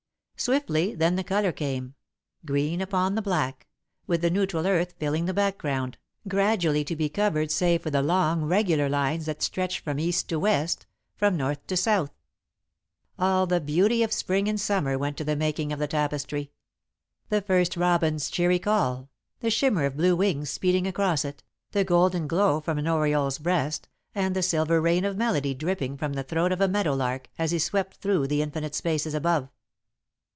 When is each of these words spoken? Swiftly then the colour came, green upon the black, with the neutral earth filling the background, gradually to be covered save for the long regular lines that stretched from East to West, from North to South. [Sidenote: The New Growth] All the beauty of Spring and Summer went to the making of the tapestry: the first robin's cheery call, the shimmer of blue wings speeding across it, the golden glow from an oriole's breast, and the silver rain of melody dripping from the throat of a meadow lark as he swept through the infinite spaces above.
Swiftly 0.37 0.95
then 0.95 1.17
the 1.17 1.23
colour 1.23 1.51
came, 1.51 1.93
green 2.43 2.81
upon 2.81 3.13
the 3.13 3.21
black, 3.21 3.67
with 4.07 4.21
the 4.21 4.29
neutral 4.31 4.65
earth 4.65 4.95
filling 4.97 5.25
the 5.25 5.35
background, 5.35 5.99
gradually 6.27 6.83
to 6.83 6.95
be 6.95 7.09
covered 7.09 7.51
save 7.51 7.83
for 7.83 7.91
the 7.91 8.01
long 8.01 8.45
regular 8.45 8.89
lines 8.89 9.27
that 9.27 9.43
stretched 9.43 9.81
from 9.81 9.99
East 9.99 10.27
to 10.29 10.39
West, 10.39 10.87
from 11.15 11.37
North 11.37 11.67
to 11.67 11.77
South. 11.77 12.09
[Sidenote: 12.09 12.15
The 12.39 12.73
New 12.73 13.17
Growth] 13.19 13.27
All 13.35 13.45
the 13.45 13.61
beauty 13.61 14.01
of 14.01 14.11
Spring 14.11 14.47
and 14.47 14.59
Summer 14.59 14.97
went 14.97 15.15
to 15.17 15.23
the 15.23 15.35
making 15.35 15.71
of 15.71 15.77
the 15.77 15.85
tapestry: 15.87 16.49
the 17.29 17.43
first 17.43 17.77
robin's 17.77 18.31
cheery 18.31 18.57
call, 18.57 19.09
the 19.41 19.51
shimmer 19.51 19.85
of 19.85 19.95
blue 19.95 20.15
wings 20.15 20.49
speeding 20.49 20.87
across 20.87 21.23
it, 21.23 21.43
the 21.69 21.83
golden 21.83 22.25
glow 22.25 22.59
from 22.59 22.79
an 22.79 22.87
oriole's 22.87 23.37
breast, 23.37 23.89
and 24.15 24.35
the 24.35 24.41
silver 24.41 24.81
rain 24.81 25.05
of 25.05 25.15
melody 25.15 25.53
dripping 25.53 25.97
from 25.97 26.13
the 26.13 26.23
throat 26.23 26.51
of 26.51 26.61
a 26.61 26.67
meadow 26.67 26.95
lark 26.95 27.29
as 27.37 27.51
he 27.51 27.59
swept 27.59 27.97
through 27.97 28.25
the 28.25 28.41
infinite 28.41 28.73
spaces 28.73 29.13
above. 29.13 29.47